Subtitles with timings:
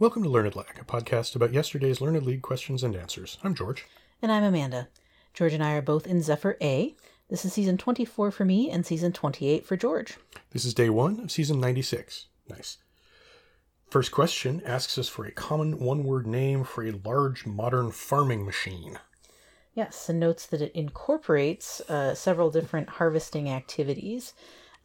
[0.00, 3.36] Welcome to Learned Lag, a podcast about yesterday's Learned League questions and answers.
[3.44, 3.84] I'm George.
[4.22, 4.88] And I'm Amanda.
[5.34, 6.96] George and I are both in Zephyr A.
[7.28, 10.16] This is season 24 for me and season 28 for George.
[10.52, 12.28] This is day one of season 96.
[12.48, 12.78] Nice.
[13.90, 18.46] First question asks us for a common one word name for a large modern farming
[18.46, 18.98] machine.
[19.74, 24.32] Yes, and notes that it incorporates uh, several different harvesting activities.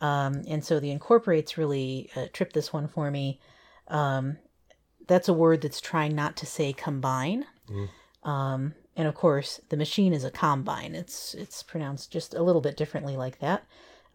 [0.01, 3.39] Um, and so the incorporates really uh, tripped this one for me.
[3.87, 4.39] Um,
[5.07, 7.45] that's a word that's trying not to say combine.
[8.23, 10.95] Um, and of course, the machine is a combine.
[10.95, 13.65] It's it's pronounced just a little bit differently like that.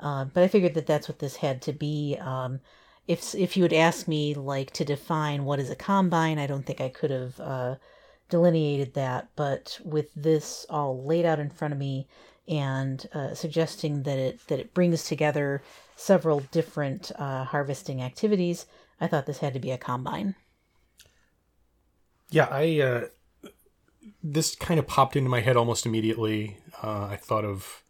[0.00, 2.16] Uh, but I figured that that's what this had to be.
[2.20, 2.60] Um,
[3.06, 6.64] if if you had asked me like to define what is a combine, I don't
[6.64, 7.74] think I could have uh,
[8.28, 9.28] delineated that.
[9.36, 12.08] But with this all laid out in front of me
[12.48, 15.62] and uh, suggesting that it that it brings together
[15.96, 18.66] several different uh, harvesting activities,
[19.00, 20.34] I thought this had to be a combine.
[22.30, 23.04] Yeah, I uh,
[24.22, 26.58] this kind of popped into my head almost immediately.
[26.82, 27.82] Uh, I thought of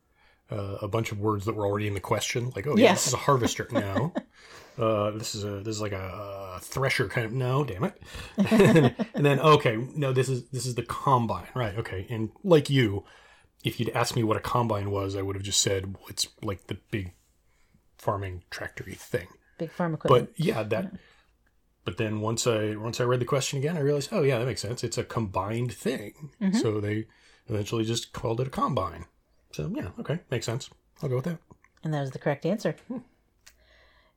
[0.50, 3.04] uh, a bunch of words that were already in the question, like, "Oh yeah, Yes.
[3.04, 4.12] this is a harvester." no,
[4.78, 7.32] uh, this is a this is like a, a thresher kind of.
[7.32, 8.02] No, damn it.
[9.14, 11.76] and, then okay, no, this is this is the combine, right?
[11.78, 13.04] Okay, and like you,
[13.64, 16.28] if you'd asked me what a combine was, I would have just said well, it's
[16.42, 17.12] like the big
[17.98, 19.28] farming tractory thing.
[19.58, 20.30] Big farm equipment.
[20.36, 20.92] But yeah, that.
[21.84, 24.46] But then once I once I read the question again, I realized, oh yeah, that
[24.46, 24.84] makes sense.
[24.84, 26.30] It's a combined thing.
[26.40, 26.58] Mm-hmm.
[26.58, 27.06] So they
[27.48, 29.06] eventually just called it a combine.
[29.52, 30.70] So yeah, okay, makes sense.
[31.02, 31.38] I'll go with that.
[31.82, 32.76] And that was the correct answer.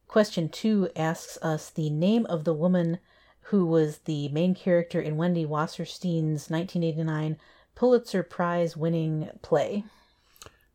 [0.07, 2.99] Question two asks us the name of the woman
[3.47, 7.37] who was the main character in Wendy Wasserstein's 1989
[7.75, 9.83] Pulitzer Prize winning play.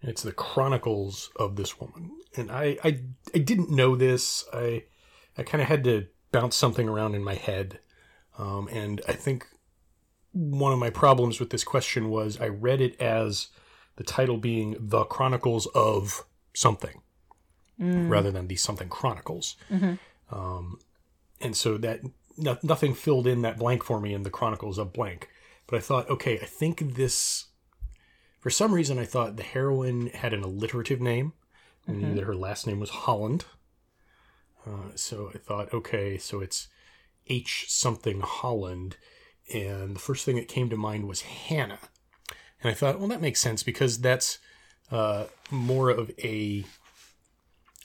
[0.02, 3.00] It's the chronicles of this woman, and I I,
[3.34, 4.44] I didn't know this.
[4.52, 4.84] I
[5.36, 7.78] I kind of had to bounce something around in my head,
[8.38, 9.46] um, and I think
[10.32, 13.48] one of my problems with this question was I read it as
[13.96, 17.00] the title being the chronicles of something
[18.10, 19.56] rather than the something chronicles.
[20.30, 20.78] Um,
[21.40, 22.00] and so that
[22.36, 25.28] no, nothing filled in that blank for me in the chronicles of blank.
[25.66, 27.46] But i thought okay i think this
[28.40, 31.32] for some reason i thought the heroine had an alliterative name.
[31.86, 33.44] I knew that her last name was holland
[34.68, 36.68] uh, so i thought okay so it's
[37.26, 38.96] h something holland
[39.52, 41.78] and the first thing that came to mind was hannah
[42.62, 44.38] and i thought well that makes sense because that's
[44.90, 46.64] uh, more of a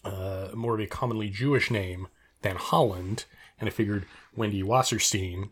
[0.03, 2.07] uh, more of a commonly Jewish name
[2.41, 3.25] than Holland,
[3.59, 4.05] and I figured
[4.35, 5.51] Wendy Wasserstein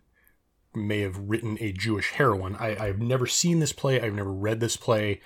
[0.73, 2.55] may have written a Jewish heroine.
[2.55, 4.01] I, I've never seen this play.
[4.01, 5.21] I've never read this play.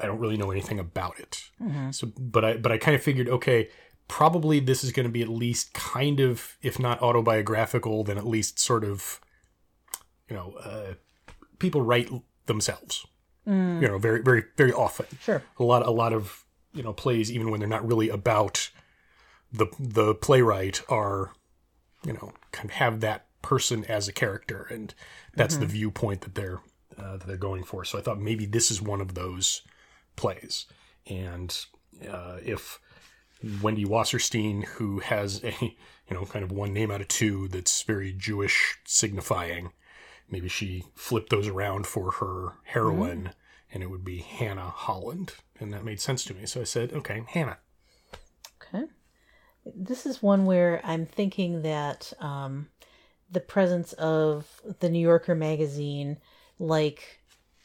[0.00, 1.44] I don't really know anything about it.
[1.90, 3.68] So, but I but I kind of figured, okay,
[4.08, 8.26] probably this is going to be at least kind of, if not autobiographical, then at
[8.26, 9.20] least sort of,
[10.28, 10.94] you know, uh,
[11.58, 12.10] people write
[12.46, 13.06] themselves.
[13.80, 15.06] You know, very very very often.
[15.22, 15.42] Sure.
[15.58, 18.70] a lot a lot of you know plays even when they're not really about
[19.50, 21.32] the the playwright are
[22.04, 24.94] you know kind of have that person as a character and
[25.34, 26.60] that's the viewpoint that they're
[26.98, 27.84] uh, that they're going for.
[27.84, 29.62] So i thought maybe this is one of those
[30.16, 30.66] plays.
[31.06, 31.56] And
[32.06, 32.80] uh, if
[33.62, 37.82] wendy wasserstein who has a you know kind of one name out of two that's
[37.82, 39.72] very jewish signifying
[40.30, 43.30] maybe she flipped those around for her heroine
[43.72, 46.92] and it would be hannah holland and that made sense to me so i said
[46.92, 47.58] okay hannah
[48.74, 48.84] Okay.
[49.74, 52.68] This is one where I'm thinking that um,
[53.30, 56.18] the presence of the New Yorker magazine,
[56.58, 57.20] like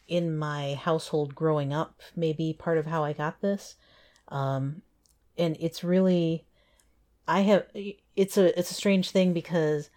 [0.07, 3.75] in my household growing up, may be part of how I got this.
[4.27, 4.81] Um,
[5.37, 6.45] and it's really,
[7.27, 7.65] I have,
[8.15, 9.89] it's a, it's a strange thing because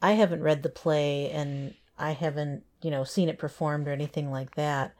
[0.00, 4.30] I haven't read the play and I haven't, you know, seen it performed or anything
[4.30, 4.94] like that.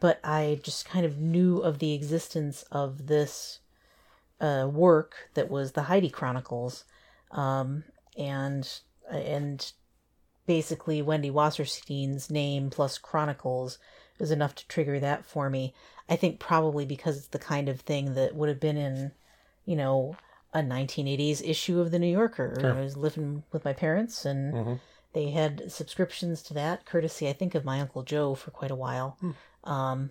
[0.00, 3.58] But I just kind of knew of the existence of this
[4.40, 6.84] uh, work that was the Heidi Chronicles,
[7.32, 7.82] um,
[8.16, 9.72] and and
[10.46, 13.78] basically Wendy Wasserstein's name plus Chronicles
[14.18, 15.74] is enough to trigger that for me.
[16.08, 19.12] I think probably because it's the kind of thing that would have been in,
[19.68, 20.16] you know,
[20.54, 22.54] a 1980s issue of the New Yorker.
[22.78, 24.54] I was living with my parents and
[25.12, 28.74] they had subscriptions to that, courtesy I think of my uncle Joe for quite a
[28.86, 29.18] while.
[29.64, 30.10] Um,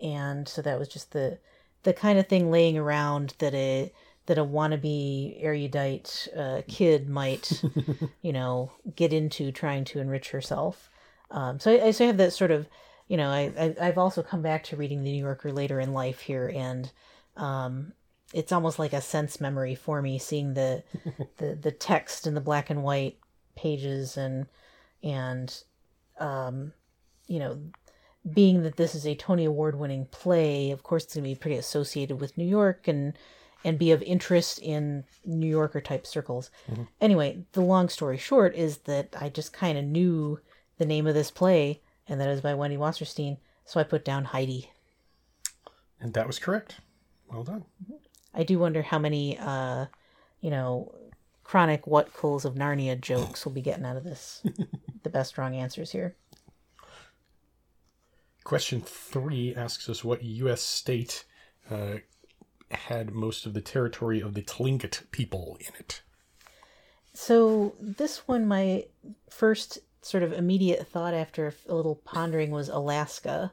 [0.00, 1.38] and so that was just the
[1.82, 3.90] the kind of thing laying around that a
[4.26, 7.62] that a wannabe erudite uh, kid might,
[8.22, 10.90] you know, get into trying to enrich herself.
[11.30, 12.68] Um, so I, I so I have that sort of,
[13.08, 15.94] you know, I, I I've also come back to reading the New Yorker later in
[15.94, 16.92] life here, and
[17.36, 17.92] um,
[18.32, 20.82] it's almost like a sense memory for me seeing the
[21.38, 23.18] the the text in the black and white
[23.56, 24.46] pages and
[25.02, 25.62] and
[26.18, 26.72] um,
[27.26, 27.58] you know
[28.34, 31.34] being that this is a Tony Award winning play, of course it's going to be
[31.34, 33.14] pretty associated with New York and
[33.64, 36.50] and be of interest in New Yorker type circles.
[37.00, 40.40] Anyway, the long story short is that I just kind of knew
[40.78, 43.36] the name of this play, and that is by Wendy Wasserstein,
[43.66, 44.70] so I put down Heidi.
[46.00, 46.76] And that was correct.
[47.30, 47.64] Well done.
[48.34, 49.86] I do wonder how many, uh,
[50.40, 50.94] you know,
[51.44, 54.42] chronic what cools of Narnia jokes we'll be getting out of this.
[55.02, 56.14] the best wrong answers here.
[58.44, 60.62] Question three asks us what U.S.
[60.62, 61.24] state
[61.70, 61.96] uh,
[62.70, 66.02] had most of the territory of the Tlingit people in it.
[67.12, 68.84] So this one, my
[69.28, 73.52] first sort of immediate thought after a little pondering was Alaska,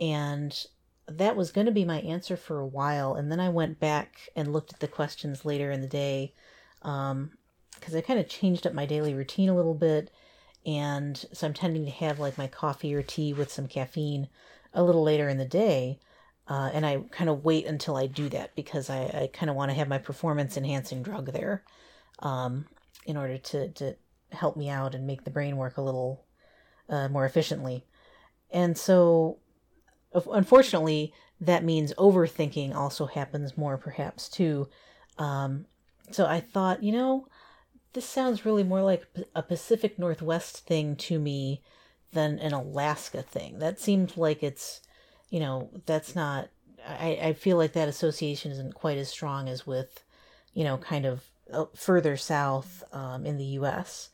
[0.00, 0.66] and
[1.08, 3.14] that was going to be my answer for a while.
[3.14, 6.34] And then I went back and looked at the questions later in the day,
[6.80, 10.10] because I kind of changed up my daily routine a little bit,
[10.66, 14.28] and so I'm tending to have like my coffee or tea with some caffeine
[14.74, 15.98] a little later in the day.
[16.46, 19.56] Uh, and I kind of wait until I do that because I, I kind of
[19.56, 21.62] want to have my performance enhancing drug there
[22.20, 22.64] um,
[23.04, 23.96] in order to, to
[24.32, 26.24] help me out and make the brain work a little
[26.88, 27.84] uh, more efficiently.
[28.50, 29.36] And so,
[30.12, 34.68] unfortunately, that means overthinking also happens more, perhaps, too.
[35.18, 35.66] Um,
[36.10, 37.28] so I thought, you know,
[37.92, 41.62] this sounds really more like a Pacific Northwest thing to me
[42.12, 43.58] than an Alaska thing.
[43.58, 44.80] That seemed like it's,
[45.30, 46.48] you know, that's not.
[46.86, 50.04] I, I feel like that association isn't quite as strong as with,
[50.54, 54.10] you know, kind of uh, further south um, in the U.S.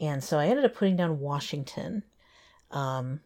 [0.00, 2.02] And so I ended up putting down Washington,
[2.70, 3.20] um,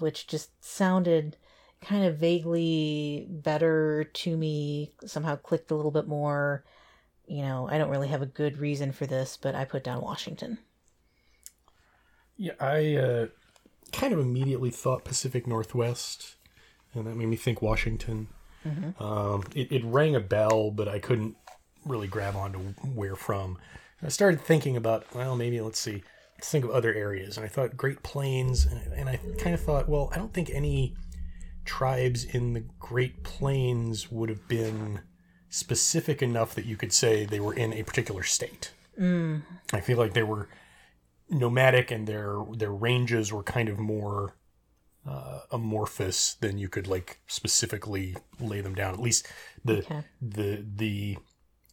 [0.00, 1.36] which just sounded
[1.80, 4.92] kind of vaguely better to me.
[5.06, 6.64] Somehow clicked a little bit more.
[7.26, 10.00] You know, I don't really have a good reason for this, but I put down
[10.00, 10.58] Washington.
[12.36, 13.26] Yeah, I uh,
[13.92, 16.36] kind of immediately thought Pacific Northwest,
[16.94, 18.28] and that made me think Washington.
[18.98, 21.36] Um, it, it rang a bell, but I couldn't
[21.86, 22.58] really grab onto
[22.94, 23.56] where from.
[24.02, 26.02] I started thinking about, well, maybe let's see,
[26.40, 30.10] think of other areas, and I thought Great Plains, and, I kind of thought, well,
[30.12, 30.94] I don't think any
[31.64, 35.00] tribes in the Great Plains would have been
[35.50, 38.72] specific enough that you could say they were in a particular state.
[39.72, 40.48] I feel like they were
[41.30, 44.34] nomadic and their their ranges were kind of more
[45.06, 48.92] uh, amorphous than you could like specifically lay them down.
[48.94, 49.26] At least
[49.64, 50.02] the Okay.
[50.20, 51.18] the the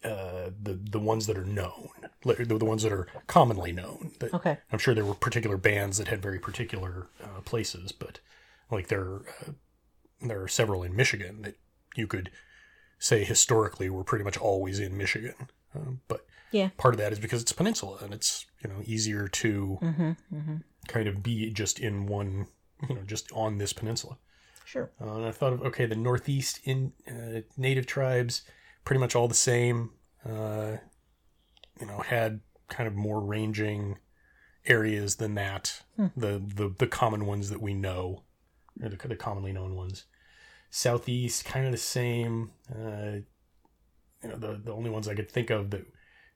[0.03, 1.89] uh, the the ones that are known,
[2.25, 4.11] the, the ones that are commonly known.
[4.19, 4.57] That Okay.
[4.71, 8.19] I'm sure there were particular bands that had very particular uh, places, but
[8.71, 9.17] like there
[9.47, 9.51] uh,
[10.21, 11.55] there are several in Michigan that
[11.95, 12.31] you could
[12.99, 15.35] say historically were pretty much always in Michigan.
[15.75, 16.69] Um, but Yeah.
[16.77, 20.11] part of that is because it's a peninsula and it's you know easier to Mm-hmm.
[20.35, 20.55] Mm-hmm.
[20.87, 22.47] kind of be just in one
[22.89, 24.17] you know just on this peninsula
[24.65, 24.89] Sure.
[25.01, 28.41] uh, and i thought of okay the northeast in uh, native tribes
[28.83, 29.91] pretty much all the same
[30.25, 30.77] uh,
[31.79, 32.39] you know had
[32.69, 33.97] kind of more ranging
[34.65, 35.81] areas than that
[36.17, 38.23] the, the the common ones that we know
[38.81, 40.05] or the, the commonly known ones
[40.69, 43.17] southeast kind of the same uh,
[44.23, 45.85] you know the the only ones i could think of that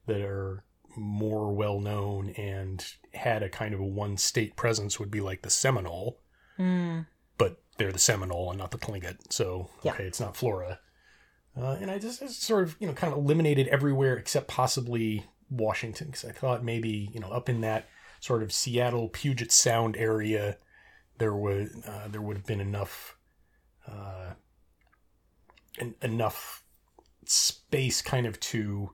[0.06, 0.64] that are
[0.96, 5.44] more well known and had a kind of a one state presence would be like
[5.44, 6.20] the Seminole,
[6.58, 7.06] Mm.
[7.38, 9.32] but they're the Seminole and not the Tlingit.
[9.32, 9.94] So Yeah.
[9.94, 10.80] okay, it's not Florida.
[11.58, 15.26] Uh, and I just, just sort of you know kind of eliminated everywhere except possibly
[15.50, 17.88] Washington because I thought maybe you know up in that
[18.20, 20.58] sort of Seattle Puget Sound area
[21.18, 23.18] there would uh, there would have been enough
[23.88, 24.34] uh,
[25.78, 26.64] en- enough
[27.26, 28.92] space kind of to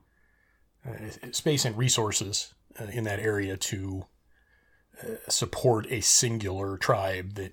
[0.86, 4.04] uh, space and resources uh, in that area to
[5.02, 7.52] uh, support a singular tribe that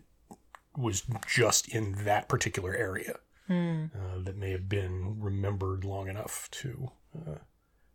[0.75, 3.15] was just in that particular area
[3.49, 3.91] Mm.
[3.93, 7.39] uh, that may have been remembered long enough to uh,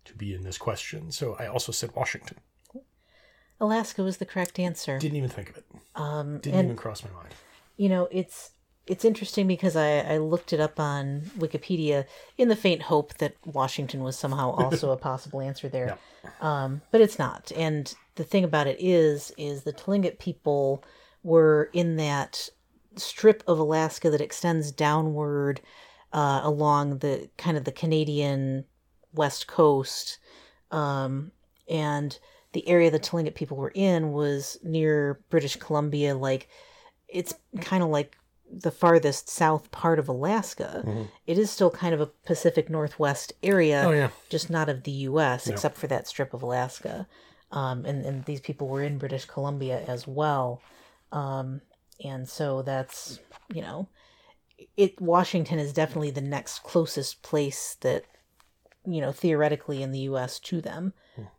[0.04, 1.10] to be in this question.
[1.10, 2.38] So I also said Washington.
[3.60, 4.98] Alaska was the correct answer.
[4.98, 5.64] Didn't even think of it.
[5.96, 7.34] Um, Didn't and even cross my mind.
[7.76, 8.50] you know, it's
[8.86, 12.06] it's interesting because I, I looked it up on Wikipedia
[12.38, 15.98] in the faint hope that Washington was somehow also a possible answer there,
[16.40, 17.52] um, but it's not.
[17.54, 20.82] And the thing about it is, is the Tlingit people
[21.22, 22.48] were in that
[23.00, 25.60] strip of Alaska that extends downward
[26.12, 28.64] uh, along the kind of the Canadian
[29.14, 30.18] west coast,
[30.70, 31.32] um,
[31.68, 32.18] and
[32.52, 36.48] the area the Tlingit people were in was near British Columbia, like
[37.08, 38.16] it's kind of like
[38.50, 40.82] the farthest south part of Alaska.
[41.26, 44.90] It is still kind of a Pacific Northwest area, Oh yeah, just not of the
[44.90, 45.46] U.S.
[45.48, 47.06] except for that strip of Alaska.
[47.52, 50.62] um, and and these people were in British Columbia as well,
[51.12, 51.60] um,
[52.04, 53.18] and so that's
[53.52, 53.88] you know,
[54.76, 58.04] it Washington is definitely the next closest place that
[58.86, 60.38] you know theoretically in the U.S.
[60.40, 60.92] to them,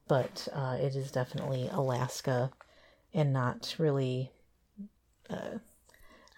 [0.08, 2.52] but uh, it is definitely Alaska,
[3.14, 4.32] and not really.
[5.30, 5.60] Uh,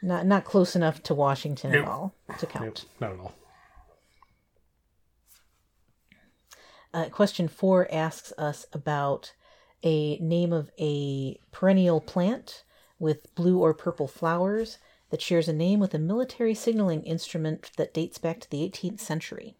[0.01, 1.85] not not close enough to Washington Nope.
[1.85, 2.85] at all to Nope, count.
[2.99, 3.33] not at all.
[6.93, 9.33] Uh, question four asks us about
[9.83, 12.63] a name of a perennial plant
[13.01, 14.77] with blue or purple flowers
[15.09, 18.99] that shares a name with a military signaling instrument that dates back to the 18th
[18.99, 19.57] century.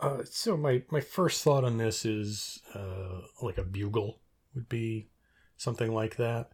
[0.00, 4.20] Uh, so my my first thought on this is uh, like a bugle
[4.54, 5.08] would be
[5.56, 6.50] something like that.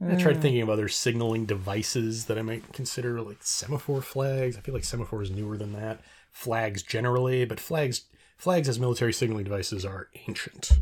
[0.00, 4.56] And I tried thinking of other signaling devices that I might consider like semaphore flags.
[4.56, 6.00] I feel like semaphore is newer than that.
[6.32, 8.06] Flags generally, but flags
[8.40, 10.72] flags as military signaling devices are ancient,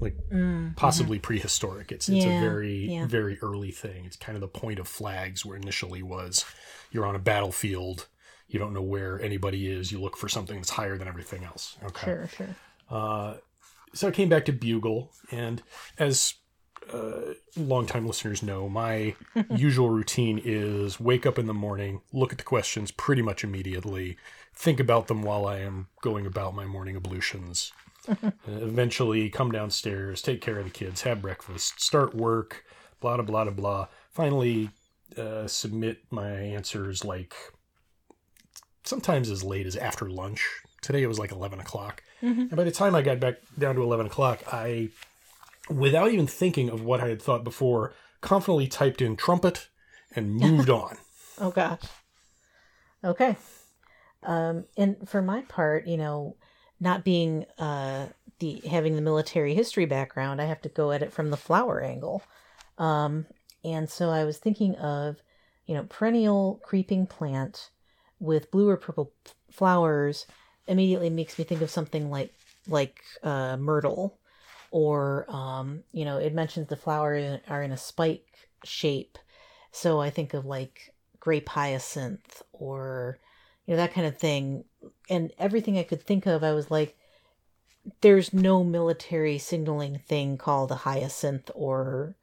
[0.00, 0.16] like
[0.76, 1.92] possibly prehistoric.
[1.92, 2.32] It's it's Mm, mm-hmm.
[2.32, 3.06] Yeah, a very yeah.
[3.06, 4.04] very early thing.
[4.06, 6.44] It's kind of the point of flags where initially was
[6.90, 8.08] you're on a battlefield,
[8.48, 11.76] you don't know where anybody is, you look for something that's higher than everything else.
[11.84, 12.56] Okay Sure, sure.
[12.90, 13.34] Uh,
[13.94, 15.62] so I came back to Bugle, and
[15.98, 16.34] as
[16.92, 19.14] uh, longtime listeners know, my
[19.50, 24.16] usual routine is wake up in the morning, look at the questions pretty much immediately,
[24.54, 27.72] think about them while I am going about my morning ablutions.
[28.08, 32.64] uh, eventually, come downstairs, take care of the kids, have breakfast, start work,
[33.00, 33.86] blah blah blah blah blah.
[34.10, 34.70] Finally,
[35.16, 37.34] uh, submit my answers like
[38.84, 40.48] sometimes as late as after lunch.
[40.80, 42.02] Today it was like 11 o'clock.
[42.50, 44.90] And by the time I got back down to 11 o'clock, I,
[45.68, 49.68] without even thinking of what I had thought before, confidently typed in trumpet
[50.14, 50.98] and moved on.
[51.40, 51.82] Oh gosh.
[53.04, 53.36] Okay.
[54.24, 56.36] Um, and for my part, you know,
[56.80, 58.06] not being uh,
[58.38, 61.80] the having the military history background, I have to go at it from the flower
[61.80, 62.22] angle.
[62.78, 63.26] Um,
[63.64, 65.22] and so I was thinking of,
[65.66, 67.70] you know, perennial creeping plant
[68.18, 69.12] with blue or purple
[69.50, 70.26] flowers
[70.66, 72.32] immediately makes me think of something like
[72.68, 74.18] like uh, myrtle,
[74.70, 79.18] or um, you know, it mentions the flowers are in a spike shape,
[79.72, 83.18] so I think of like grape hyacinth or
[83.66, 84.64] you know that kind of thing.
[85.08, 86.96] And everything i could think of i was like
[88.00, 92.14] there's no military signaling thing called a hyacinth or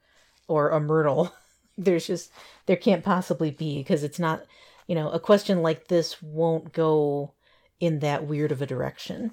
[0.48, 1.32] or a myrtle.
[1.78, 2.30] There's just
[2.66, 4.44] there can't possibly be because it's not
[4.86, 7.32] you know a question like this won't go
[7.78, 9.32] in that weird of a direction.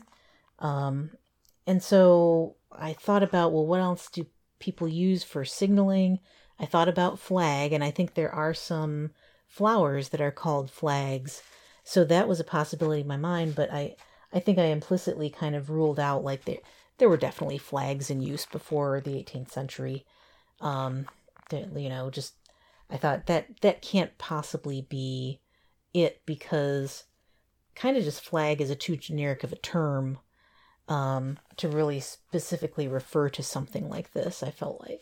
[0.60, 1.12] Um
[1.66, 4.26] and so i thought about well what else do
[4.60, 6.20] people use for signaling?
[6.60, 9.12] I thought about flag and i think there are some
[9.48, 11.42] flowers that are called flags.
[11.88, 13.96] So that was a possibility in my mind, but I
[14.34, 16.58] I think I implicitly kind of ruled out like there
[16.98, 20.06] there were definitely flags in use before the 18th century.
[20.60, 21.08] Um
[21.50, 22.34] that, you know, just
[22.90, 25.40] I thought that that can't possibly be
[25.94, 27.06] it because
[27.74, 30.20] kind of just flag is a too generic of a term
[30.90, 35.02] um to really specifically refer to something like this, I felt like.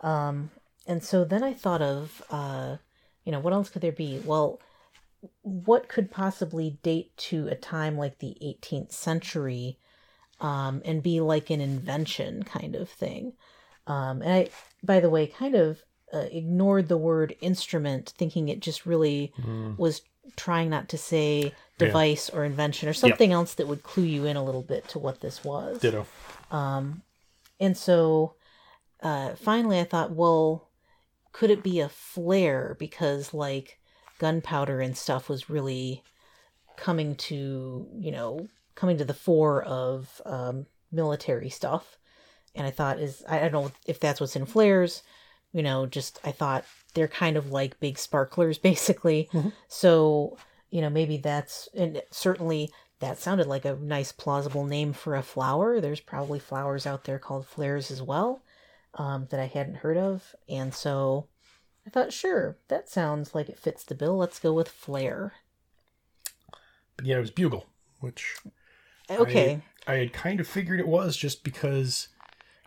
[0.00, 0.50] Um
[0.84, 2.78] and so then I thought of uh
[3.24, 4.20] you know, what else could there be?
[4.24, 4.60] Well,
[5.42, 9.78] what could possibly date to a time like the 18th century
[10.40, 13.32] um, and be like an invention kind of thing?
[13.86, 14.48] Um, and I,
[14.82, 15.82] by the way, kind of
[16.12, 19.32] uh, ignored the word instrument, thinking it just really
[19.76, 20.02] was
[20.36, 24.36] trying not to say device or invention or something else that would clue you in
[24.36, 25.80] a little bit to what this was.
[25.80, 26.06] Ditto.
[27.60, 28.34] And so
[29.02, 30.68] uh, finally I thought, well,
[31.32, 32.76] could it be a flare?
[32.78, 33.78] Because like
[34.18, 36.02] gunpowder and stuff was really
[36.76, 41.98] coming to, you know, coming to the fore of um, military stuff.
[42.54, 45.02] And I thought, is I don't know if that's what's in flares,
[45.52, 49.28] you know, just I thought they're kind of like big sparklers basically.
[49.68, 50.36] So,
[50.70, 52.70] you know, maybe that's, and certainly
[53.00, 55.80] that sounded like a nice plausible name for a flower.
[55.80, 58.42] There's probably flowers out there called flares as well
[58.94, 60.34] um, that I hadn't heard of.
[60.48, 61.28] And so
[61.88, 64.18] I thought, sure, that sounds like it fits the bill.
[64.18, 65.32] Let's go with flare.
[66.98, 67.64] But yeah, it was bugle,
[68.00, 68.36] which
[69.10, 69.62] Okay.
[69.86, 72.08] I, I had kind of figured it was just because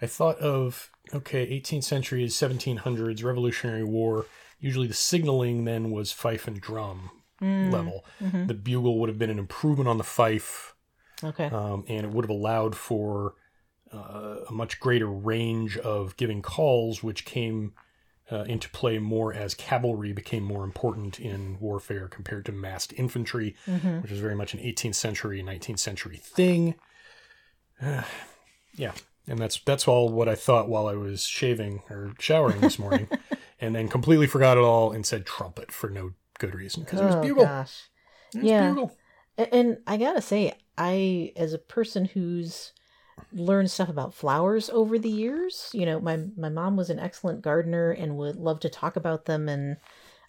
[0.02, 4.26] I thought of okay, 18th century is 1700s Revolutionary War.
[4.60, 8.04] Usually the signaling then was fife and drum level.
[8.20, 10.74] The bugle would have been an improvement on the fife,
[11.24, 11.46] okay.
[11.46, 13.36] um, and it would have allowed for
[13.94, 17.74] uh, a much greater range of giving calls, which came
[18.32, 23.56] uh, into play more as cavalry became more important in warfare compared to massed infantry,
[23.68, 24.02] Mm-hmm.
[24.02, 26.76] which is very much an 18th century, 19th century thing.
[27.82, 28.04] Uh,
[28.76, 28.94] yeah.
[29.28, 33.08] and that's that's all what I thought while I was shaving or showering this morning,
[33.62, 37.06] and then completely forgot it all and said trumpet for no good reason because it
[37.06, 37.46] was oh bugle.
[37.46, 37.90] gosh.
[38.34, 38.70] It was Yeah.
[38.70, 38.98] bugle.
[39.38, 42.74] And I gotta say, I, as a person who's
[43.34, 47.42] learned stuff about flowers over the years, you know, my my mom was an excellent
[47.42, 49.48] gardener and would love to talk about them.
[49.48, 49.78] And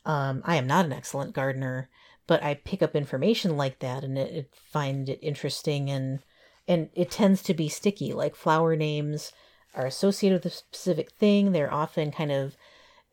[0.05, 1.89] um, I am not an excellent gardener,
[2.27, 6.21] but I pick up information like that and it, it find it interesting and
[6.69, 8.13] and it tends to be sticky.
[8.13, 9.33] Like flower names
[9.75, 11.53] are associated with a specific thing.
[11.53, 12.57] They're often kind of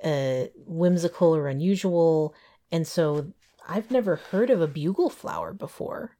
[0.03, 2.33] uh, whimsical or unusual,
[2.71, 3.33] and so
[3.67, 6.17] I've never heard of a bugle flower before.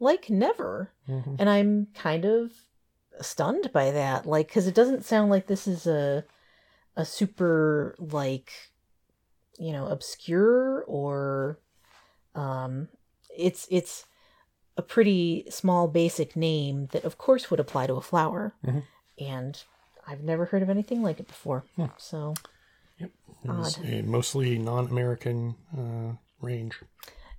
[0.00, 0.92] Like, never.
[1.08, 1.36] Mhm.
[1.38, 2.52] And I'm kind of
[3.22, 4.26] stunned by that.
[4.26, 6.24] Like, because it doesn't sound like this is a,
[6.96, 8.52] a super, like,
[9.58, 11.58] you know, obscure or,
[12.34, 12.88] um,
[13.36, 14.04] it's, it's
[14.76, 18.54] a pretty small basic name that, of course, would apply to a flower.
[18.64, 18.82] Mhm.
[19.18, 19.62] And
[20.06, 21.64] I've never heard of anything like it before.
[21.76, 21.86] Hmm.
[21.96, 22.34] So,
[23.44, 23.84] was Odd.
[23.84, 26.80] a mostly non-American uh, range.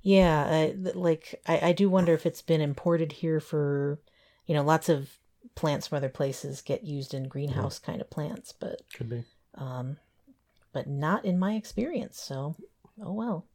[0.02, 4.00] Yeah, uh, like I, I do wonder if it's been imported here for,
[4.46, 5.18] you know, lots of
[5.55, 9.24] plants from other places get used in greenhouse kind of plants, but Could be.
[9.55, 9.98] um,
[10.72, 12.19] but not in my experience.
[12.19, 12.55] So,
[13.03, 13.45] oh well.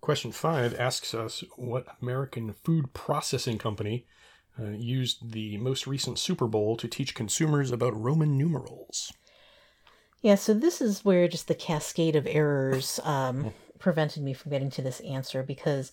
[0.00, 4.04] Question five asks us what American food processing company
[4.58, 9.12] uh, used the most recent Super Bowl to teach consumers about Roman numerals.
[10.20, 14.70] Yeah, so this is where just the cascade of errors um, prevented me from getting
[14.70, 15.92] to this answer because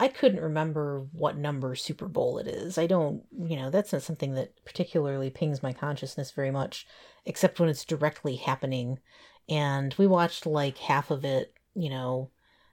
[0.00, 2.78] I couldn't remember what number Super Bowl it is.
[2.78, 6.86] I don't, you know, that's not something that particularly pings my consciousness very much,
[7.26, 8.98] except when it's directly happening.
[9.46, 12.30] And we watched like half of it, you know,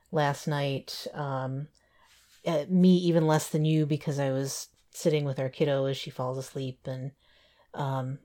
[0.10, 1.05] last night.
[1.13, 1.67] Um,
[2.46, 6.10] uh, me even less than you because I was sitting with our kiddo as she
[6.10, 7.12] falls asleep, and
[7.74, 8.19] um,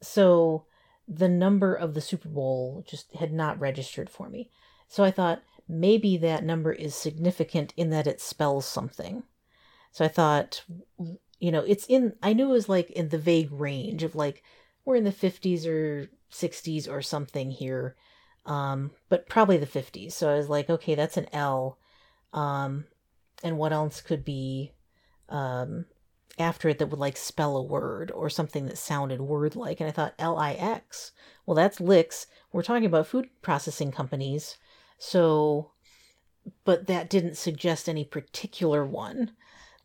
[0.00, 0.64] so
[1.06, 4.48] the number of the Super Bowl just had not registered for me.
[4.88, 9.24] So I thought maybe that number is significant in that it spells something.
[9.92, 10.62] So I thought,
[11.40, 14.42] you know, it's in, I knew it was like in the vague range of like,
[14.84, 17.96] we're in the 50s or 60s or something here,
[18.44, 20.12] um, but probably the 50s.
[20.12, 21.78] So I was like, okay, that's an L.
[22.32, 22.84] Um,
[23.42, 24.72] and what else could be
[25.28, 25.86] um,
[26.38, 29.80] after it that would like spell a word or something that sounded word like.
[29.80, 31.12] And I thought L I X.
[31.44, 32.26] Well, that's licks.
[32.52, 34.58] We're talking about food processing companies.
[34.98, 35.72] So,
[36.64, 39.32] but that didn't suggest any particular one.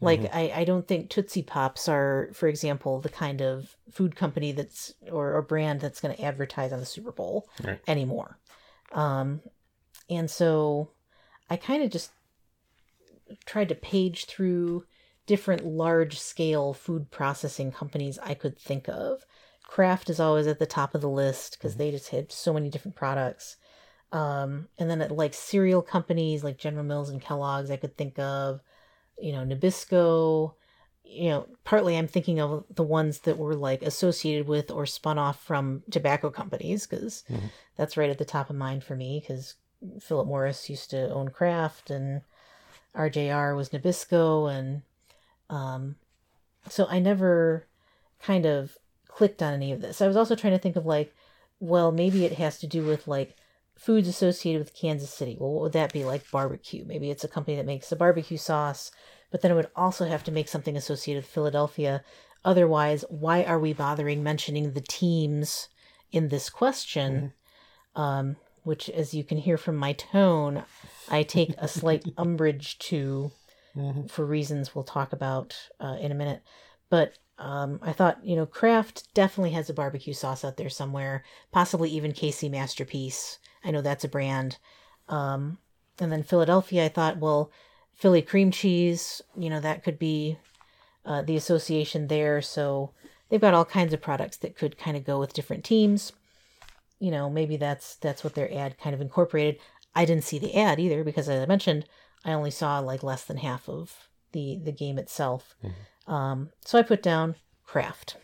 [0.04, 4.52] Like, I, I don't think Tootsie Pops are, for example, the kind of food company
[4.52, 7.80] that's, or, or brand that's going to advertise on the Super Bowl Right.
[7.88, 8.40] anymore.
[8.94, 9.42] Um,
[10.10, 10.90] and so
[11.52, 12.10] I kind of just
[13.46, 14.86] tried to page through
[15.28, 19.24] different large scale food processing companies I could think of.
[19.68, 22.70] Kraft is always at the top of the list because they just had so many
[22.70, 23.58] different products.
[24.12, 28.20] Um, and then at like cereal companies like General Mills and Kellogg's, I could think
[28.20, 28.62] of,
[29.20, 30.54] you know, Nabisco.
[31.04, 35.18] You know, partly I'm thinking of the ones that were like associated with or spun
[35.18, 37.50] off from tobacco companies because Mhm.
[37.76, 39.56] that's right at the top of mind for me because
[40.00, 42.22] Philip Morris used to own Kraft and
[42.96, 44.84] RJR was Nabisco and
[45.50, 45.96] um,
[46.70, 47.68] so I never
[48.22, 50.02] kind of clicked on any of this.
[50.02, 51.14] I was also trying to think of like,
[51.60, 53.36] well, maybe it has to do with like
[53.82, 55.36] foods associated with Kansas City.
[55.40, 56.86] Well, what would that be like barbecue?
[56.86, 58.92] Maybe it's a company that makes a barbecue sauce,
[59.32, 62.04] but then it would also have to make something associated with Philadelphia.
[62.46, 65.68] Otherwise, why are we bothering mentioning the teams
[66.12, 67.34] in this question?
[67.96, 70.64] Um, which, as you can hear from my tone,
[71.10, 73.32] I take a slight umbrage to
[73.76, 74.12] Mhm.
[74.12, 76.42] for reasons we'll talk about uh, in a minute.
[76.92, 81.24] But um, I thought, you know, Kraft definitely has a barbecue sauce out there somewhere,
[81.52, 83.40] possibly even KC Masterpiece.
[83.64, 84.58] I know that's a brand.
[85.08, 85.58] Um,
[86.00, 87.50] and then Philadelphia, I thought, well,
[87.94, 90.38] Philly cream cheese, you know, that could be
[91.06, 92.42] uh, the association there.
[92.42, 92.92] So
[93.30, 96.12] they've got all kinds of products that could kind of go with different teams.
[97.00, 99.60] You know, maybe that's that's what their ad kind of incorporated.
[99.96, 101.86] I didn't see the ad either because, as I mentioned,
[102.26, 105.56] I only saw like less than half of the the game itself.
[106.08, 108.18] Um, so I put down Kraft.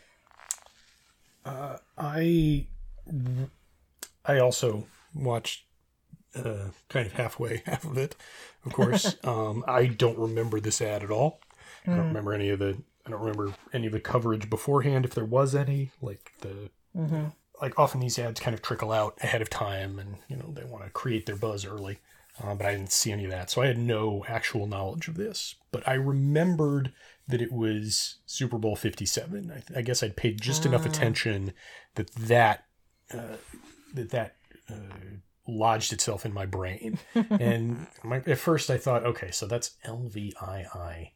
[1.45, 2.67] Uh, I
[4.25, 5.65] I also watched
[6.35, 8.15] uh, kind of halfway half of it,
[8.65, 9.15] of course.
[9.23, 11.39] um, I don't remember this ad at all.
[11.85, 12.77] I don't remember any of the.
[13.05, 15.91] I don't remember any of the coverage beforehand, if there was any.
[16.01, 17.25] Like the Mm-hmm.
[17.61, 20.63] like often these ads kind of trickle out ahead of time, and you know they
[20.63, 21.99] want to create their buzz early.
[22.43, 25.15] Uh, but I didn't see any of that, so I had no actual knowledge of
[25.15, 25.55] this.
[25.71, 26.93] But I remembered
[27.27, 29.51] that it was Super Bowl 57.
[29.51, 31.53] I, I guess I'd paid just enough attention
[31.95, 32.65] that that
[33.11, 33.37] uh,
[33.93, 34.35] that that
[34.69, 36.99] uh, lodged itself in my brain.
[37.15, 41.11] and my, at first I thought, okay, so that's LVII.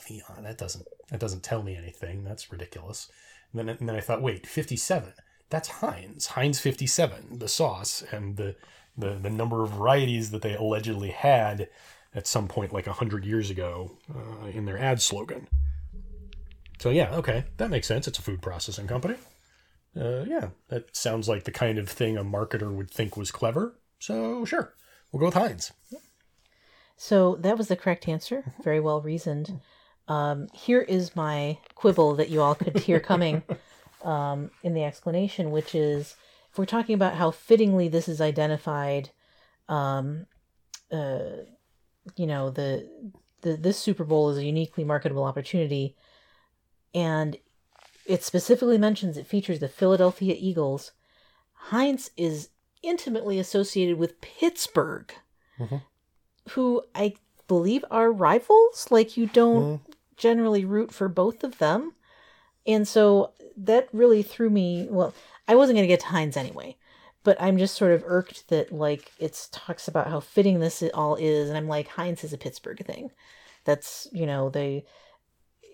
[0.00, 0.42] LVI.
[0.42, 2.24] That doesn't that doesn't tell me anything.
[2.24, 3.10] That's ridiculous.
[3.52, 5.12] And then and then I thought, wait, 57.
[5.48, 6.26] That's Heinz.
[6.26, 8.54] Heinz 57, the sauce and the
[8.96, 11.68] the, the number of varieties that they allegedly had
[12.14, 15.48] at some point like 100 years ago uh, in their ad slogan.
[16.78, 18.08] So yeah, okay, that makes sense.
[18.08, 19.16] It's a food processing company.
[19.96, 23.78] Uh, yeah, that sounds like the kind of thing a marketer would think was clever.
[23.98, 24.74] So sure,
[25.10, 25.72] we'll go with Heinz.
[26.96, 28.52] So that was the correct answer.
[28.62, 29.60] Very well reasoned.
[30.08, 33.42] Um, here is my quibble that you all could hear coming
[34.02, 36.16] um, in the explanation, which is
[36.50, 39.10] if we're talking about how fittingly this is identified,
[39.68, 40.26] um,
[40.90, 41.44] uh,
[42.16, 42.88] you know, the,
[43.42, 45.96] the this Super Bowl is a uniquely marketable opportunity,
[46.94, 47.36] and
[48.06, 50.92] it specifically mentions it features the Philadelphia Eagles.
[51.54, 52.48] Heinz is
[52.82, 55.12] intimately associated with Pittsburgh,
[55.60, 55.82] Mhm.
[56.50, 57.14] who I
[57.46, 58.88] believe are rivals.
[58.90, 59.82] Like you don't
[60.16, 61.94] generally root for both of them.
[62.66, 64.88] And so that really threw me.
[64.90, 65.14] Well,
[65.48, 66.76] I wasn't going to get to Heinz anyway,
[67.24, 71.16] but I'm just sort of irked that like it talks about how fitting this all
[71.16, 73.10] is, and I'm like Heinz is a Pittsburgh thing.
[73.64, 74.84] That's you know they.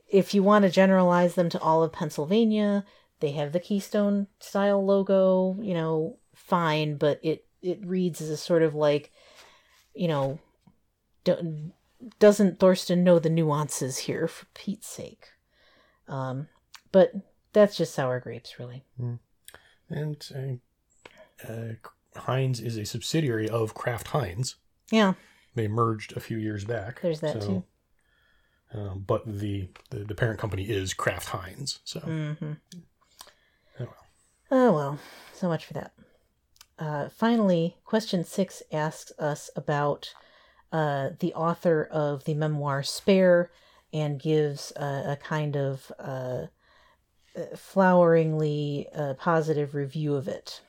[0.08, 2.84] If you want to generalize them to all of Pennsylvania,
[3.20, 5.56] they have the Keystone style logo.
[5.60, 9.12] You know, fine, but it it reads as a sort of like,
[9.94, 10.38] you know,
[11.24, 11.72] don't,
[12.18, 15.28] doesn't Thorsten know the nuances here for Pete's sake?
[16.08, 16.48] Um,
[16.92, 17.12] but
[17.52, 18.84] that's just sour grapes, really.
[19.88, 20.60] And
[21.46, 24.56] uh, uh, Heinz is a subsidiary of Kraft Heinz.
[24.90, 25.14] Yeah,
[25.54, 27.00] They merged a few years back.
[27.00, 27.64] There's that too.
[28.74, 31.80] Um, but the, the the parent company is Kraft Heinz.
[31.84, 32.52] So Mm-hmm.
[33.78, 33.96] Oh, well.
[34.50, 34.98] Oh well,
[35.32, 35.92] so much for that.
[36.78, 40.12] Uh, finally, question six asks us about
[40.72, 43.50] uh, the author of the memoir Spare
[43.92, 46.46] and gives a, a kind of uh,
[47.56, 50.60] floweringly uh, positive review of it.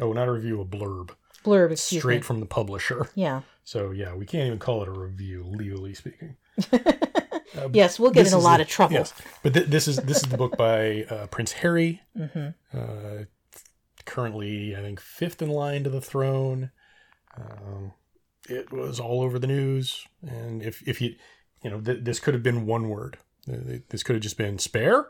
[0.00, 1.10] oh, not a review, a blurb,
[1.44, 2.22] Blurb, excuse straight me.
[2.22, 3.08] from the publisher.
[3.14, 3.42] Yeah.
[3.62, 6.34] So yeah, we can't even call it a review, legally speaking.
[7.72, 8.94] yes, we'll get in a lot the- of trouble.
[8.94, 9.12] Yes,
[9.44, 12.00] but th- this is this is the book by uh, Prince Harry.
[12.16, 13.24] hmm Uh,
[14.06, 16.72] currently, I think fifth in line to the throne.
[17.36, 17.92] Um,
[18.48, 21.14] it was all over the news, and if if you
[21.62, 23.18] you know th- this could have been one word.
[23.46, 25.06] Th- th- This could have just been spare.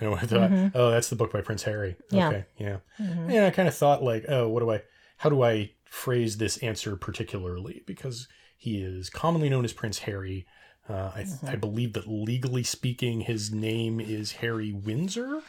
[0.00, 0.72] You know, I thought, Mhm.
[0.74, 1.96] oh, that's the book by Prince Harry.
[2.10, 2.28] Yeah.
[2.28, 3.46] Okay, yeah, hmm yeah.
[3.46, 4.82] I kind of thought like, oh, what do I?
[5.18, 7.82] How do I phrase this answer particularly?
[7.86, 8.26] Because
[8.56, 10.46] he is commonly known as Prince Harry.
[10.88, 11.46] Uh, I, Mm-hmm.
[11.48, 15.42] I believe that legally speaking, his name is Harry Windsor.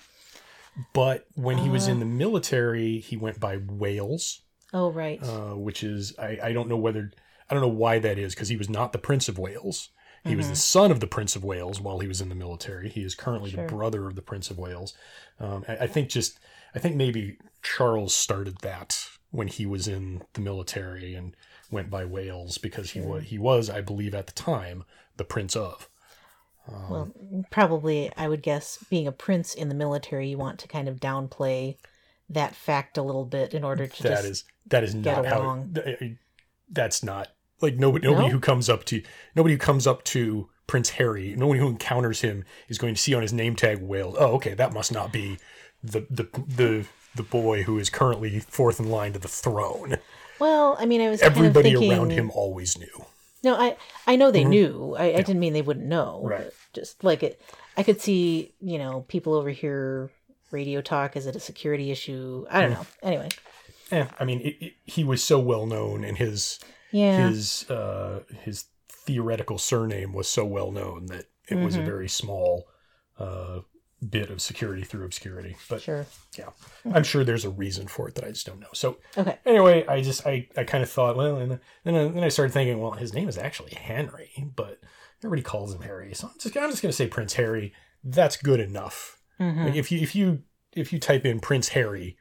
[0.93, 4.41] But when he was in the military, he went by Wales,
[4.73, 5.21] Oh, right.
[5.23, 7.11] uh, which is I, I don't know whether
[7.49, 9.89] I don't know why that is because he was not the Prince of Wales.
[10.25, 12.89] He was the son of the Prince of Wales while he was in the military.
[12.89, 13.65] He is currently Sure.
[13.65, 14.93] the brother of the Prince of Wales.
[15.39, 16.39] Um, I, I think just
[16.73, 21.35] I think maybe Charles started that when he was in the military and
[21.69, 24.83] went by Wales because he was he was I believe at the time
[25.17, 25.89] the Prince of.
[26.67, 27.11] Um, well,
[27.51, 30.99] probably, I would guess, being a prince in the military, you want to kind of
[30.99, 31.77] downplay
[32.29, 35.63] that fact a little bit in order to That just is that is not how
[35.75, 36.17] th-
[36.71, 37.29] that's not
[37.61, 38.31] like nobody nobody No?
[38.33, 39.01] who comes up to
[39.35, 43.01] nobody who comes up to Prince Harry, no one who encounters him is going to
[43.01, 44.15] see on his name tag Wales.
[44.19, 45.37] Oh, okay, that must not be
[45.83, 49.97] the the the the boy who is currently fourth in line to the throne.
[50.39, 53.05] Well, I mean, I was Everybody kind of thinking, around him always knew.
[53.43, 54.95] No, I I know they knew.
[54.97, 56.21] I, I didn't mean they wouldn't know.
[56.25, 56.49] Right.
[56.73, 57.39] Just like it,
[57.77, 60.09] I could see you know people over here
[60.51, 61.15] radio talk.
[61.15, 62.45] Is it a security issue?
[62.49, 62.85] I don't know.
[63.03, 63.29] Anyway,
[63.91, 66.59] Eh, I mean, it, it, he was so well known, and his
[66.95, 71.85] yeah, his uh, his theoretical surname was so well known that it was a Mhm.
[71.85, 72.67] very small
[73.19, 73.59] uh,
[74.09, 75.55] bit of security through obscurity.
[75.69, 76.05] But sure.
[76.37, 76.49] yeah,
[76.93, 78.73] I'm sure there's a reason for it that I just don't know.
[78.73, 79.37] So Okay.
[79.45, 82.51] anyway, I just I, I kind of thought, well, and then I, then I started
[82.53, 84.79] thinking, well, his name is actually Henry, but
[85.23, 87.73] everybody calls him Harry, so I'm just I'm just gonna say Prince Harry.
[88.03, 89.19] That's good enough.
[89.37, 92.17] hmm Like if you if you if you type in Prince Harry,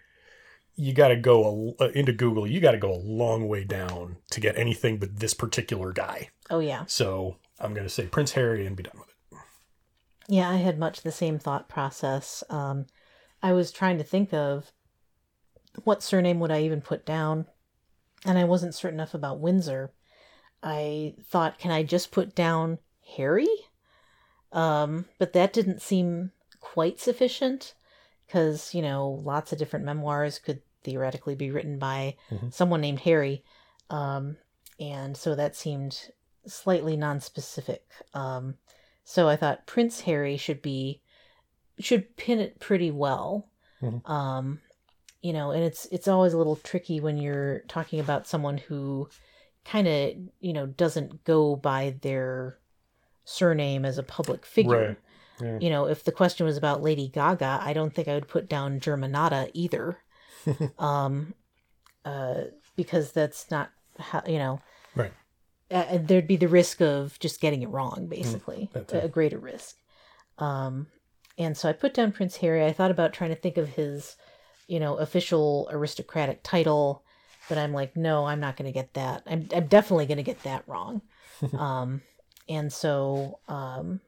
[0.77, 2.47] you got to go a, uh, into Google.
[2.47, 6.31] You got to go a long way down to get anything but this particular guy.
[6.51, 9.39] Oh yeah, So I'm gonna say Prince Harry and be done with it.
[10.29, 10.51] yeah.
[10.51, 12.43] I had much the same thought process.
[12.51, 12.87] Um,
[13.43, 14.73] I was trying to think of
[15.85, 17.47] what surname would I even put down,
[18.25, 19.93] and I wasn't certain enough about Windsor.
[20.63, 22.79] I thought, can I just put down
[23.17, 23.49] Harry?
[24.53, 27.75] Um, but that didn't seem quite sufficient
[28.27, 32.53] because, you know, lots of different memoirs could theoretically be written by Mhm.
[32.53, 33.43] someone named Harry.
[33.91, 34.37] Um,
[34.79, 36.11] and so that seemed
[36.47, 37.85] slightly non-specific.
[38.13, 38.59] Um,
[39.05, 41.01] so I thought Prince Harry should be
[41.81, 43.49] should pin it pretty well.
[43.83, 44.09] Mhm.
[44.09, 44.61] Um,
[45.23, 49.09] you know, and it's it's always a little tricky when you're talking about someone who
[49.65, 52.59] kind of you know doesn't go by their
[53.25, 54.89] surname as a public figure.
[54.89, 54.97] Right.
[55.41, 55.59] Yeah.
[55.61, 58.49] You know, if the question was about Lady Gaga, I don't think I would put
[58.49, 59.99] down Germanotta either,
[60.79, 61.35] um,
[62.05, 62.43] uh,
[62.77, 64.61] because that's not how you know.
[64.95, 65.13] Right.
[65.71, 69.39] Uh, there'd be the risk of just getting it wrong, basically, that a, a greater
[69.39, 69.77] risk.
[70.39, 70.87] Um,
[71.39, 72.65] and so I put down Prince Harry.
[72.65, 74.17] I thought about trying to think of his,
[74.69, 77.03] you know, official aristocratic title,
[77.49, 79.23] but I'm like, no, I'm not going to get that.
[79.27, 81.03] I'm, I'm definitely going to get that wrong.
[81.59, 82.03] um,
[82.49, 84.01] and so um,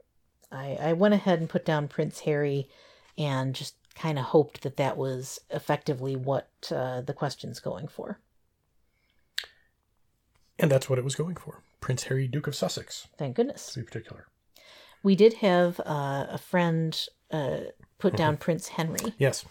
[0.52, 2.68] I, I went ahead and put down Prince Harry
[3.18, 8.20] and just kind of hoped that that was effectively what uh, the question's going for.
[10.58, 11.62] And that's what it was going for.
[11.80, 13.72] Prince Harry, Duke of Sussex, Thank goodness.
[13.72, 14.26] to be particular.
[15.02, 16.98] We did have uh, a friend
[17.30, 17.58] uh,
[17.98, 19.44] put down Prince Henry, Yes,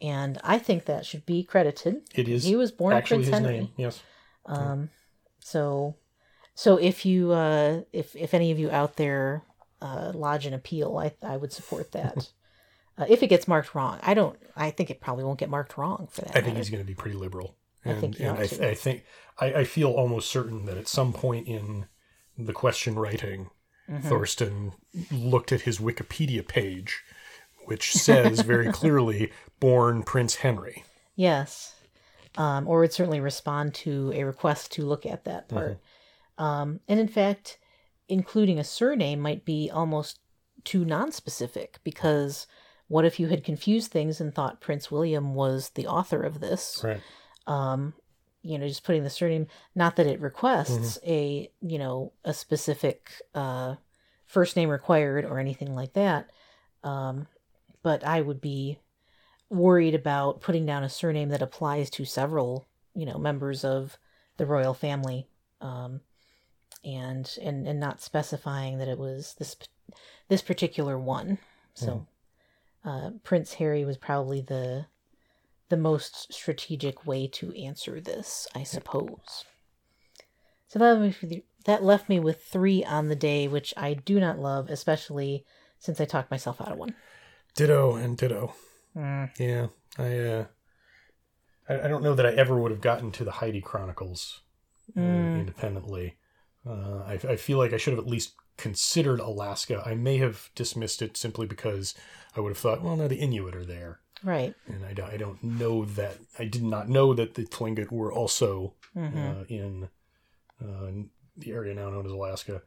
[0.00, 2.02] and I think that should be credited.
[2.14, 3.52] it is He was born actually Prince his Henry.
[3.60, 3.68] name.
[3.76, 4.02] Yes.
[4.46, 4.90] Um,
[5.38, 5.94] so,
[6.54, 9.42] so if you, uh, if if any of you out there
[9.80, 12.30] uh, lodge an appeal, I I would support that.
[13.00, 14.38] uh, if it gets marked wrong, I don't.
[14.56, 16.30] I think it probably won't get marked wrong for that.
[16.30, 16.56] I think matter.
[16.58, 17.56] he's going to be pretty liberal.
[17.84, 18.42] I And, think and I.
[18.68, 19.04] I think
[19.38, 21.86] I, I feel almost certain that at some point in
[22.38, 23.50] the question writing,
[23.90, 24.08] Mm-hmm.
[24.08, 24.72] Thorsten
[25.10, 27.02] looked at his Wikipedia page,
[27.64, 30.84] which says very clearly "born Prince Henry."
[31.16, 31.74] Yes.
[32.38, 35.80] Um, or would certainly respond to a request to look at that part.
[36.38, 37.58] Um, and in fact,
[38.08, 40.20] including a surname might be almost
[40.62, 42.46] too nonspecific because
[42.90, 46.82] what if you had confused things and thought Prince William was the author of this?
[46.82, 47.00] Right.
[47.46, 47.94] Um,
[48.42, 53.12] you know, just putting the surname, not that it requests a, you know, a specific
[53.32, 53.76] uh,
[54.26, 56.30] first name required or anything like that.
[56.82, 57.28] Um,
[57.84, 58.80] but I would be
[59.50, 63.98] worried about putting down a surname that applies to several, you know, members of
[64.36, 65.28] the royal family,
[65.60, 66.00] um,
[66.84, 69.56] and and and not specifying that it was this
[70.26, 71.38] this particular one.
[71.74, 72.06] So,
[72.84, 74.86] uh, Prince Harry was probably the
[75.68, 79.44] the most strategic way to answer this, I suppose.
[80.66, 84.18] So that left me, that left me with three on the day, which I do
[84.18, 85.44] not love, especially
[85.78, 86.94] since I talked myself out of one.
[87.54, 88.54] Ditto and ditto.
[88.96, 89.30] Mm.
[89.38, 89.66] Yeah,
[89.98, 90.44] I, uh,
[91.68, 94.42] I I don't know that I ever would have gotten to the Heidi Chronicles
[94.96, 95.40] uh, Mm.
[95.40, 96.16] independently.
[96.66, 99.82] Uh, I, I feel like I should have at least considered Alaska.
[99.84, 101.94] I may have dismissed it simply because
[102.36, 104.54] I would have thought, well, no, the Inuit are there, Right.
[104.66, 106.18] and I, don't- I don't know that.
[106.38, 109.88] I did not know that the Tlingit were also hmm uh, in
[110.62, 112.62] uh, in the area now known as Alaska.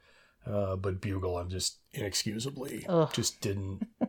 [0.45, 3.09] Uh, but Bugle, I'm just inexcusably Ugh.
[3.13, 3.87] just didn't.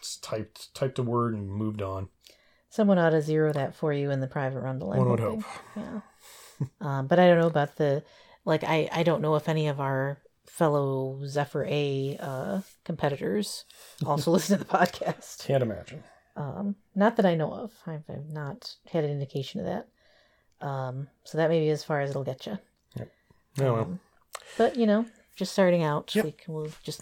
[0.00, 2.08] just typed typed a word and moved on.
[2.68, 4.92] Someone ought to zero that for you in the private rundle.
[4.92, 5.40] I'm One would hoping.
[5.40, 5.62] hope.
[5.76, 6.00] Yeah.
[6.80, 8.02] um, but I don't know about the
[8.44, 8.64] like.
[8.64, 10.18] I I don't know if any of our
[10.50, 13.64] fellow Zephyr A uh, competitors
[14.04, 15.44] also listen to the podcast.
[15.46, 16.02] Can't imagine.
[16.36, 17.72] Um, not that I know of.
[17.86, 20.66] I've, I've not had an indication of that.
[20.66, 22.58] Um, so that may be as far as it'll get you.
[22.98, 23.06] Oh
[23.58, 23.78] well.
[23.78, 24.00] Um,
[24.58, 26.24] but you know, just starting out, Yep.
[26.24, 27.00] we can we'll just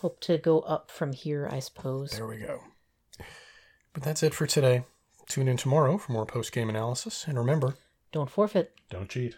[0.00, 2.10] hope to go up from here, I suppose.
[2.12, 2.60] There we go.
[3.92, 4.84] But that's it for today.
[5.28, 7.24] Tune in tomorrow for more post game analysis.
[7.28, 7.76] And remember,
[8.12, 8.72] Don't forfeit.
[8.90, 9.36] don't cheat.